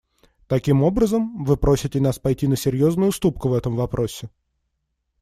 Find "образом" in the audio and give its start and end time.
0.81-1.43